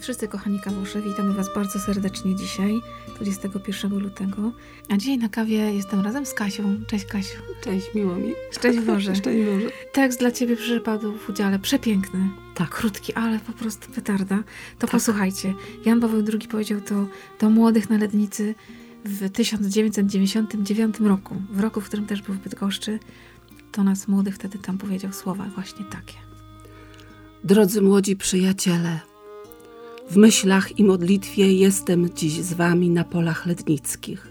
Wszyscy 0.00 0.28
kochani 0.28 0.60
kawosze, 0.60 1.02
witamy 1.02 1.34
Was 1.34 1.54
bardzo 1.54 1.78
serdecznie 1.78 2.34
dzisiaj, 2.36 2.80
21 3.16 3.98
lutego. 3.98 4.52
A 4.88 4.96
dzisiaj 4.96 5.18
na 5.18 5.28
kawie 5.28 5.56
jestem 5.74 6.00
razem 6.00 6.26
z 6.26 6.34
Kasią. 6.34 6.80
Cześć 6.86 7.04
Kasiu. 7.04 7.38
Cześć, 7.64 7.86
miło 7.94 8.14
mi. 8.16 8.32
Szczęść 8.52 8.80
Boże. 8.80 9.14
Szczęść 9.20 9.46
Boże. 9.46 9.66
Tekst 9.92 10.18
dla 10.18 10.30
Ciebie 10.30 10.56
przypadł 10.56 11.12
w 11.12 11.28
udziale 11.28 11.58
przepiękny. 11.58 12.28
Tak. 12.54 12.68
Krótki, 12.70 13.12
ale 13.14 13.38
po 13.38 13.52
prostu 13.52 13.92
petarda. 13.92 14.36
To 14.36 14.42
Tak. 14.78 14.90
posłuchajcie. 14.90 15.54
Jan 15.84 16.00
Paweł 16.00 16.24
II 16.32 16.48
powiedział 16.48 16.80
to 16.80 17.06
do 17.40 17.50
młodych 17.50 17.90
na 17.90 17.96
Lednicy 17.96 18.54
w 19.04 19.30
1999 19.30 21.00
roku. 21.00 21.34
W 21.52 21.60
roku, 21.60 21.80
w 21.80 21.84
którym 21.84 22.06
też 22.06 22.22
był 22.22 22.34
w 22.34 22.38
Bydgoszczy. 22.38 22.98
To 23.72 23.84
nas 23.84 24.08
młodych 24.08 24.34
wtedy 24.34 24.58
tam 24.58 24.78
powiedział 24.78 25.12
słowa 25.12 25.44
właśnie 25.54 25.84
takie. 25.84 26.14
Drodzy 27.44 27.82
młodzi 27.82 28.16
przyjaciele, 28.16 29.00
w 30.10 30.16
myślach 30.16 30.78
i 30.78 30.84
modlitwie 30.84 31.52
jestem 31.52 32.10
dziś 32.14 32.32
z 32.32 32.52
wami 32.52 32.90
na 32.90 33.04
polach 33.04 33.46
lednickich. 33.46 34.28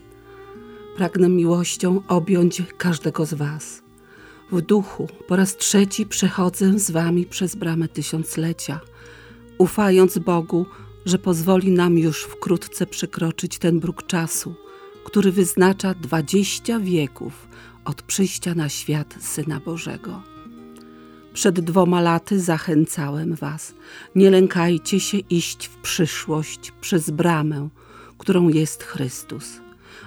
Pragnę 0.97 1.29
miłością 1.29 2.01
objąć 2.07 2.63
każdego 2.77 3.25
z 3.25 3.33
was. 3.33 3.81
W 4.51 4.61
duchu 4.61 5.07
po 5.27 5.35
raz 5.35 5.57
trzeci 5.57 6.05
przechodzę 6.05 6.79
z 6.79 6.91
wami 6.91 7.25
przez 7.25 7.55
bramę 7.55 7.87
tysiąclecia, 7.87 8.79
ufając 9.57 10.17
Bogu, 10.17 10.65
że 11.05 11.19
pozwoli 11.19 11.71
nam 11.71 11.97
już 11.97 12.23
wkrótce 12.23 12.85
przekroczyć 12.85 13.57
ten 13.57 13.79
bruk 13.79 14.07
czasu, 14.07 14.55
który 15.03 15.31
wyznacza 15.31 15.93
dwadzieścia 15.93 16.79
wieków 16.79 17.47
od 17.85 18.01
przyjścia 18.01 18.55
na 18.55 18.69
świat 18.69 19.15
Syna 19.19 19.59
Bożego. 19.59 20.38
Przed 21.39 21.59
dwoma 21.59 22.01
laty 22.01 22.39
zachęcałem 22.39 23.35
was. 23.35 23.73
Nie 24.15 24.29
lękajcie 24.29 24.99
się 24.99 25.17
iść 25.17 25.65
w 25.65 25.77
przyszłość 25.77 26.71
przez 26.81 27.09
bramę, 27.09 27.69
którą 28.17 28.49
jest 28.49 28.83
Chrystus. 28.83 29.45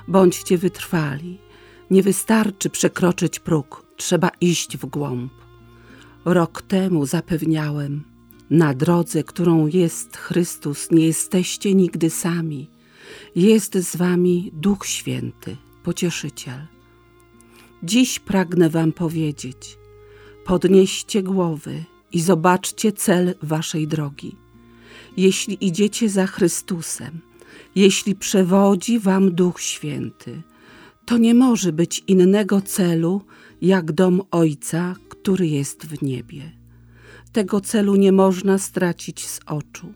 Bądźcie 0.09 0.59
wytrwali. 0.59 1.39
Nie 1.91 2.03
wystarczy 2.03 2.71
przekroczyć 2.71 3.39
próg, 3.39 3.87
trzeba 3.97 4.31
iść 4.41 4.77
w 4.77 4.87
głąb. 4.87 5.33
Rok 6.25 6.63
temu 6.63 7.07
zapewniałem, 7.07 8.05
na 8.51 8.75
drodze, 8.75 9.25
którą 9.25 9.67
jest 9.67 10.17
Chrystus, 10.17 10.91
nie 10.91 11.07
jesteście 11.07 11.75
nigdy 11.75 12.11
sami. 12.11 12.71
Jest 13.37 13.75
z 13.75 13.97
wami 13.97 14.51
Duch 14.55 14.87
Święty, 14.87 15.57
Pocieszyciel. 15.83 16.67
Dziś 17.83 18.19
pragnę 18.19 18.71
wam 18.71 18.93
powiedzieć– 18.93 19.77
Podnieście 20.45 21.23
głowy 21.23 21.85
i 22.13 22.21
zobaczcie 22.21 22.93
cel 22.93 23.35
waszej 23.43 23.89
drogi. 23.89 24.37
Jeśli 25.17 25.67
idziecie 25.67 26.09
za 26.09 26.27
Chrystusem, 26.27 27.21
jeśli 27.75 28.15
przewodzi 28.15 28.99
wam 28.99 29.35
Duch 29.35 29.61
Święty, 29.61 30.43
to 31.07 31.19
nie 31.19 31.35
może 31.35 31.73
być 31.73 32.03
innego 32.07 32.61
celu 32.61 33.23
jak 33.61 33.93
dom 33.93 34.23
Ojca, 34.31 34.95
który 35.09 35.47
jest 35.47 35.87
w 35.87 36.03
niebie. 36.03 36.53
Tego 37.33 37.61
celu 37.61 37.97
nie 37.97 38.13
można 38.13 38.59
stracić 38.59 39.27
z 39.27 39.41
oczu. 39.47 39.95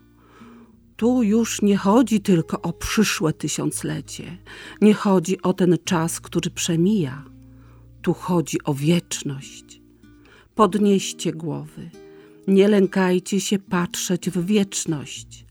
Tu 0.95 1.23
już 1.23 1.61
nie 1.61 1.77
chodzi 1.77 2.21
tylko 2.21 2.61
o 2.61 2.73
przyszłe 2.73 3.33
tysiąclecie, 3.33 4.37
nie 4.81 4.93
chodzi 4.93 5.41
o 5.41 5.53
ten 5.53 5.77
czas, 5.83 6.19
który 6.19 6.49
przemija. 6.51 7.25
Tu 8.01 8.13
chodzi 8.13 8.63
o 8.63 8.73
wieczność. 8.73 9.76
Podnieście 10.57 11.33
głowy, 11.33 11.89
nie 12.47 12.67
lękajcie 12.67 13.41
się 13.41 13.59
patrzeć 13.59 14.29
w 14.29 14.45
wieczność. 14.45 15.45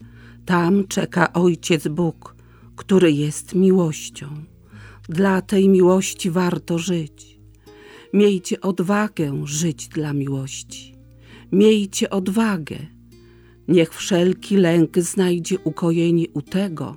Tam 0.47 0.87
czeka 0.87 1.33
Ojciec 1.33 1.89
Bóg, 1.89 2.37
który 2.77 3.13
jest 3.13 3.55
miłością. 3.55 4.27
Dla 5.09 5.43
tej 5.43 5.69
miłości 5.69 6.31
warto 6.31 6.79
żyć. 6.79 7.39
Miejcie 8.13 8.61
odwagę 8.61 9.47
żyć 9.47 9.89
dla 9.89 10.13
miłości. 10.13 10.95
Miejcie 11.53 12.11
odwagę. 12.11 12.77
Niech 13.69 13.95
wszelki 13.95 14.57
lęk 14.57 14.99
znajdzie 14.99 15.59
ukojenie 15.65 16.25
u 16.35 16.43
tego, 16.43 16.97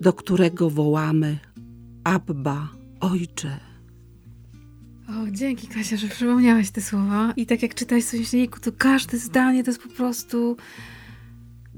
do 0.00 0.12
którego 0.12 0.70
wołamy 0.70 1.38
Abba, 2.04 2.68
Ojcze. 3.00 3.75
O, 5.08 5.30
dzięki 5.30 5.66
Kasia, 5.68 5.96
że 5.96 6.08
przypomniałaś 6.08 6.70
te 6.70 6.80
słowa. 6.80 7.32
I 7.36 7.46
tak 7.46 7.62
jak 7.62 7.74
czytałeś 7.74 8.04
w 8.04 8.08
Sąsiedniku, 8.08 8.60
to 8.60 8.72
każde 8.72 9.18
zdanie 9.18 9.64
to 9.64 9.70
jest 9.70 9.82
po 9.82 9.88
prostu... 9.88 10.56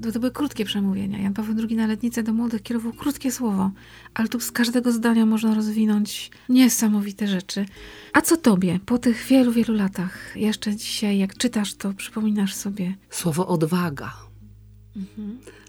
To, 0.01 0.11
to 0.11 0.19
były 0.19 0.31
krótkie 0.31 0.65
przemówienia. 0.65 1.19
Jan 1.19 1.33
Paweł 1.33 1.55
II 1.69 1.75
na 1.75 1.87
letnicę 1.87 2.23
do 2.23 2.33
młodych 2.33 2.61
kierował 2.61 2.93
krótkie 2.93 3.31
słowo, 3.31 3.71
ale 4.13 4.27
tu 4.27 4.39
z 4.39 4.51
każdego 4.51 4.91
zdania 4.91 5.25
można 5.25 5.55
rozwinąć 5.55 6.31
niesamowite 6.49 7.27
rzeczy. 7.27 7.65
A 8.13 8.21
co 8.21 8.37
tobie 8.37 8.79
po 8.85 8.97
tych 8.97 9.25
wielu, 9.25 9.51
wielu 9.51 9.73
latach, 9.73 10.37
jeszcze 10.37 10.75
dzisiaj, 10.75 11.17
jak 11.17 11.37
czytasz 11.37 11.73
to, 11.73 11.93
przypominasz 11.93 12.53
sobie? 12.53 12.95
Słowo 13.09 13.47
odwaga. 13.47 14.13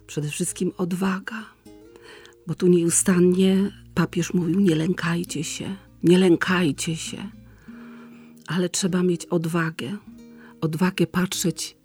Przede 0.06 0.28
wszystkim 0.28 0.72
odwaga, 0.76 1.44
bo 2.46 2.54
tu 2.54 2.66
nieustannie 2.66 3.56
papież 3.94 4.34
mówił: 4.34 4.60
Nie 4.60 4.74
lękajcie 4.74 5.44
się, 5.44 5.76
nie 6.02 6.18
lękajcie 6.18 6.96
się, 6.96 7.39
ale 8.50 8.68
trzeba 8.68 9.02
mieć 9.02 9.26
odwagę. 9.26 9.96
Odwagę 10.60 11.06
patrzeć 11.06 11.76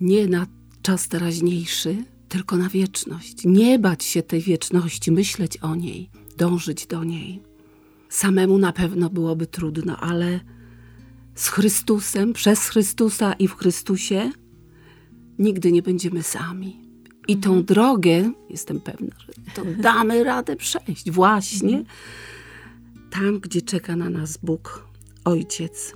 nie 0.00 0.26
na 0.26 0.46
czas 0.82 1.08
teraźniejszy, 1.08 1.96
tylko 2.28 2.56
na 2.56 2.68
wieczność. 2.68 3.36
Nie 3.44 3.78
bać 3.78 4.04
się 4.04 4.22
tej 4.22 4.40
wieczności, 4.40 5.12
myśleć 5.12 5.56
o 5.56 5.74
niej, 5.74 6.10
dążyć 6.36 6.86
do 6.86 7.04
niej. 7.04 7.42
Samemu 8.08 8.58
na 8.58 8.72
pewno 8.72 9.10
byłoby 9.10 9.46
trudno, 9.46 9.96
ale 9.96 10.40
z 11.34 11.48
Chrystusem, 11.48 12.32
przez 12.32 12.68
Chrystusa 12.68 13.32
i 13.32 13.48
w 13.48 13.54
Chrystusie 13.54 14.32
nigdy 15.38 15.72
nie 15.72 15.82
będziemy 15.82 16.22
sami. 16.22 16.80
I 17.28 17.36
tą 17.36 17.64
drogę, 17.64 18.32
jestem 18.50 18.80
pewna, 18.80 19.16
że 19.18 19.32
to 19.54 19.62
damy 19.82 20.24
radę 20.24 20.56
przejść 20.56 21.10
właśnie 21.10 21.84
tam, 23.10 23.40
gdzie 23.40 23.62
czeka 23.62 23.96
na 23.96 24.10
nas 24.10 24.36
Bóg, 24.42 24.86
Ojciec, 25.24 25.92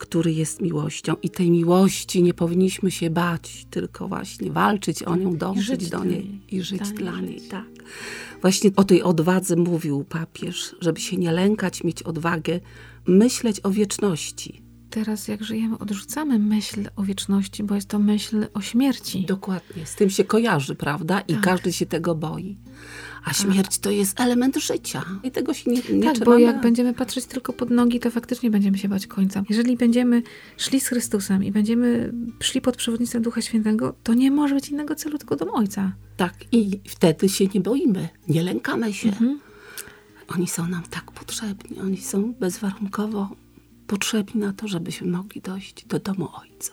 który 0.00 0.32
jest 0.32 0.60
miłością. 0.60 1.16
I 1.22 1.30
tej 1.30 1.50
miłości 1.50 2.22
nie 2.22 2.34
powinniśmy 2.34 2.90
się 2.90 3.10
bać, 3.10 3.66
tylko 3.70 4.08
właśnie 4.08 4.50
walczyć 4.50 5.02
o 5.02 5.16
nią, 5.16 5.36
dążyć 5.36 5.66
żyć 5.80 5.90
do 5.90 6.04
niej 6.04 6.40
i 6.48 6.62
żyć 6.62 6.78
Tak, 6.78 6.94
dla 6.94 7.12
żyć. 7.12 7.22
niej. 7.22 7.40
Tak. 7.40 7.66
Właśnie 8.40 8.70
o 8.76 8.84
tej 8.84 9.02
odwadze 9.02 9.56
mówił 9.56 10.04
papież, 10.04 10.76
żeby 10.80 11.00
się 11.00 11.16
nie 11.16 11.32
lękać, 11.32 11.84
mieć 11.84 12.02
odwagę, 12.02 12.60
myśleć 13.06 13.60
o 13.62 13.70
wieczności. 13.70 14.62
Teraz, 14.90 15.28
jak 15.28 15.44
żyjemy, 15.44 15.78
odrzucamy 15.78 16.38
myśl 16.38 16.88
o 16.96 17.02
wieczności, 17.02 17.64
bo 17.64 17.74
jest 17.74 17.88
to 17.88 17.98
myśl 17.98 18.46
o 18.54 18.60
śmierci. 18.60 19.24
Dokładnie, 19.28 19.86
z 19.86 19.94
tym 19.94 20.10
się 20.10 20.24
kojarzy, 20.24 20.74
prawda? 20.74 21.20
I 21.20 21.34
Tak. 21.34 21.42
każdy 21.42 21.72
się 21.72 21.86
tego 21.86 22.14
boi. 22.14 22.56
A 23.24 23.32
śmierć 23.32 23.78
to 23.78 23.90
jest 23.90 24.20
element 24.20 24.56
życia. 24.56 25.04
I 25.22 25.30
tego 25.30 25.54
się 25.54 25.70
nie, 25.70 25.82
nie 25.92 26.02
tak, 26.02 26.24
bo 26.24 26.38
jak 26.38 26.60
będziemy 26.60 26.94
patrzeć 26.94 27.26
tylko 27.26 27.52
pod 27.52 27.70
nogi, 27.70 28.00
to 28.00 28.10
faktycznie 28.10 28.50
będziemy 28.50 28.78
się 28.78 28.88
bać 28.88 29.06
końca. 29.06 29.42
Jeżeli 29.48 29.76
będziemy 29.76 30.22
szli 30.56 30.80
z 30.80 30.88
Chrystusem 30.88 31.44
i 31.44 31.52
będziemy 31.52 32.12
szli 32.40 32.60
pod 32.60 32.76
przewodnictwem 32.76 33.22
Ducha 33.22 33.42
Świętego, 33.42 33.94
to 34.02 34.14
nie 34.14 34.30
może 34.30 34.54
być 34.54 34.68
innego 34.68 34.94
celu, 34.94 35.18
tylko 35.18 35.36
dom 35.36 35.48
Ojca. 35.50 35.92
Tak, 36.16 36.34
i 36.52 36.80
wtedy 36.88 37.28
się 37.28 37.46
nie 37.54 37.60
boimy, 37.60 38.08
nie 38.28 38.42
lękamy 38.42 38.92
się. 38.92 39.08
Mhm. 39.08 39.40
Oni 40.28 40.48
są 40.48 40.66
nam 40.66 40.82
tak 40.90 41.12
potrzebni, 41.12 41.80
oni 41.80 41.96
są 41.96 42.32
bezwarunkowo 42.32 43.28
potrzebni 43.90 44.40
na 44.40 44.52
to, 44.52 44.68
żebyśmy 44.68 45.06
mogli 45.06 45.40
dojść 45.40 45.84
do 45.86 45.98
domu 45.98 46.28
Ojca. 46.42 46.72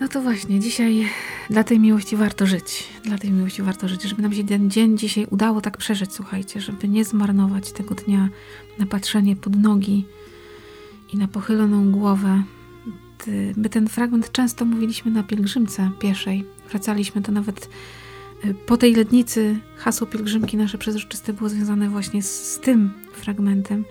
No 0.00 0.08
to 0.08 0.22
właśnie, 0.22 0.60
dzisiaj 0.60 1.08
dla 1.50 1.64
tej 1.64 1.80
miłości 1.80 2.16
warto 2.16 2.46
żyć. 2.46 2.84
Dla 3.04 3.18
tej 3.18 3.30
miłości 3.30 3.62
warto 3.62 3.88
żyć, 3.88 4.02
żeby 4.02 4.22
nam 4.22 4.32
się 4.32 4.44
ten 4.44 4.70
dzień 4.70 4.98
dzisiaj 4.98 5.26
udało 5.30 5.60
tak 5.60 5.76
przeżyć, 5.76 6.12
słuchajcie, 6.12 6.60
żeby 6.60 6.88
nie 6.88 7.04
zmarnować 7.04 7.72
tego 7.72 7.94
dnia 7.94 8.28
na 8.78 8.86
patrzenie 8.86 9.36
pod 9.36 9.56
nogi 9.56 10.04
i 11.12 11.16
na 11.16 11.28
pochyloną 11.28 11.92
głowę. 11.92 12.42
My 13.56 13.68
ten 13.68 13.88
fragment 13.88 14.32
często 14.32 14.64
mówiliśmy 14.64 15.10
na 15.10 15.22
pielgrzymce 15.22 15.90
pieszej. 15.98 16.44
Wracaliśmy 16.70 17.22
to 17.22 17.32
nawet 17.32 17.68
y, 18.44 18.54
po 18.54 18.76
tej 18.76 18.94
lednicy. 18.94 19.58
Hasło 19.76 20.06
pielgrzymki 20.06 20.56
nasze 20.56 20.78
przezroczyste 20.78 21.32
było 21.32 21.48
związane 21.48 21.88
właśnie 21.88 22.22
z, 22.22 22.52
z 22.52 22.60
tym 22.60 22.90
fragmentem. 23.12 23.84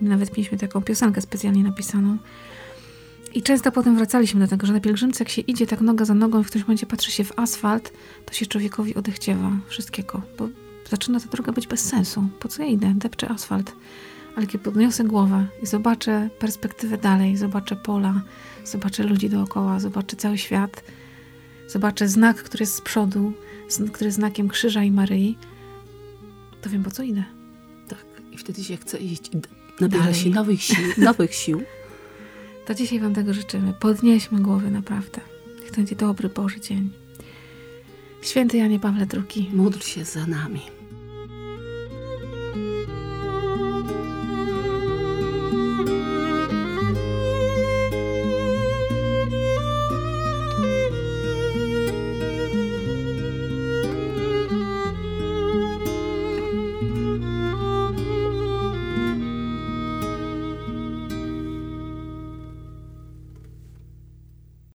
My 0.00 0.08
nawet 0.08 0.36
mieliśmy 0.36 0.58
taką 0.58 0.82
piosenkę 0.82 1.20
specjalnie 1.20 1.62
napisaną. 1.62 2.18
I 3.34 3.42
często 3.42 3.72
potem 3.72 3.96
wracaliśmy 3.96 4.40
do 4.40 4.48
tego, 4.48 4.66
że 4.66 4.72
na 4.72 4.80
pielgrzymce, 4.80 5.24
jak 5.24 5.28
się 5.28 5.42
idzie 5.42 5.66
tak 5.66 5.80
noga 5.80 6.04
za 6.04 6.14
nogą 6.14 6.40
i 6.40 6.44
w 6.44 6.46
którymś 6.46 6.66
momencie 6.66 6.86
patrzy 6.86 7.10
się 7.10 7.24
w 7.24 7.38
asfalt, 7.38 7.92
to 8.26 8.34
się 8.34 8.46
człowiekowi 8.46 8.94
odechciewa 8.94 9.50
wszystkiego, 9.68 10.22
bo 10.38 10.48
zaczyna 10.90 11.20
ta 11.20 11.26
droga 11.28 11.52
być 11.52 11.66
bez 11.66 11.80
sensu. 11.80 12.28
Po 12.40 12.48
co 12.48 12.62
ja 12.62 12.68
idę? 12.68 12.92
Depczę 12.96 13.28
asfalt. 13.28 13.72
Ale 14.36 14.46
kiedy 14.46 14.64
podniosę 14.64 15.04
głowę 15.04 15.46
i 15.62 15.66
zobaczę 15.66 16.30
perspektywę 16.38 16.98
dalej, 16.98 17.36
zobaczę 17.36 17.76
pola, 17.76 18.22
zobaczę 18.64 19.02
ludzi 19.02 19.30
dookoła, 19.30 19.80
zobaczę 19.80 20.16
cały 20.16 20.38
świat, 20.38 20.84
zobaczę 21.68 22.08
znak, 22.08 22.36
który 22.36 22.62
jest 22.62 22.74
z 22.74 22.80
przodu, 22.80 23.32
który 23.92 24.06
jest 24.08 24.16
znakiem 24.16 24.48
krzyża 24.48 24.84
i 24.84 24.90
Maryi, 24.90 25.38
to 26.62 26.70
wiem 26.70 26.82
po 26.82 26.90
co 26.90 27.02
idę. 27.02 27.24
Tak, 27.88 28.04
i 28.32 28.38
wtedy 28.38 28.64
się 28.64 28.76
chce 28.76 28.98
iść. 28.98 29.30
Nabiera 29.80 30.04
Dalej. 30.04 30.20
się 30.20 30.30
nowych 30.30 30.62
sił, 30.62 30.76
nowych 31.04 31.34
sił. 31.34 31.62
To 32.66 32.74
dzisiaj 32.74 33.00
Wam 33.00 33.14
tego 33.14 33.34
życzymy. 33.34 33.74
Podnieśmy 33.80 34.40
głowy 34.40 34.70
naprawdę. 34.70 35.20
Niech 35.60 35.70
to 35.70 35.76
będzie 35.76 35.96
dobry 35.96 36.28
Boży 36.28 36.60
dzień. 36.60 36.90
Święty 38.22 38.56
Janie 38.56 38.80
Pawle 38.80 39.06
II. 39.14 39.50
Módl 39.54 39.78
się 39.80 40.04
za 40.04 40.26
nami. 40.26 40.60